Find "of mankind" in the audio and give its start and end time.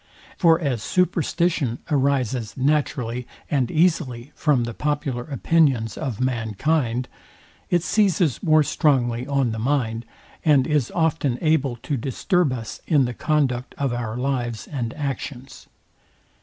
5.95-7.07